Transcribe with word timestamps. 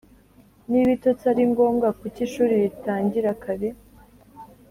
niba 0.67 0.85
ibitotsi 0.87 1.23
ari 1.31 1.43
ngombwa, 1.51 1.87
kuki 1.99 2.19
ishuri 2.27 2.53
ritangira 2.63 3.31
kare?! 3.43 3.69